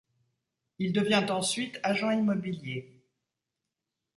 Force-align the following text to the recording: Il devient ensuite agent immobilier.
Il 0.79 0.93
devient 0.93 1.27
ensuite 1.29 1.79
agent 1.83 2.09
immobilier. 2.09 3.05